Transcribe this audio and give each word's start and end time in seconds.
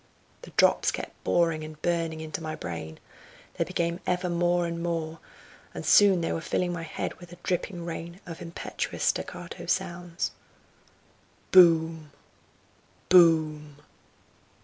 The 0.41 0.49
drops 0.57 0.89
kept 0.89 1.23
boring 1.23 1.63
and 1.63 1.79
burning 1.83 2.21
into 2.21 2.41
my 2.41 2.55
brain; 2.55 2.99
they 3.53 3.63
became 3.63 3.99
ever 4.07 4.29
more 4.31 4.65
and 4.65 4.81
more, 4.81 5.19
and 5.75 5.85
soon 5.85 6.21
they 6.21 6.31
were 6.33 6.41
filling 6.41 6.73
my 6.73 6.81
head 6.81 7.13
with 7.19 7.31
a 7.31 7.37
dripping 7.43 7.85
rain 7.85 8.19
of 8.25 8.41
impetuous 8.41 9.03
staccato 9.03 9.67
sounds. 9.67 10.31
"Boom! 11.51 12.09
boom! 13.09 13.75